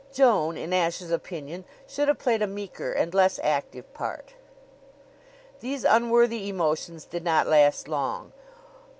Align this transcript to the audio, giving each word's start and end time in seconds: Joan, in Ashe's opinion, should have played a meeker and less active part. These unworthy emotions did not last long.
Joan, 0.11 0.57
in 0.57 0.73
Ashe's 0.73 1.11
opinion, 1.11 1.63
should 1.87 2.07
have 2.07 2.17
played 2.17 2.41
a 2.41 2.47
meeker 2.47 2.91
and 2.91 3.13
less 3.13 3.39
active 3.43 3.93
part. 3.93 4.33
These 5.59 5.83
unworthy 5.83 6.49
emotions 6.49 7.05
did 7.05 7.23
not 7.23 7.45
last 7.45 7.87
long. 7.87 8.31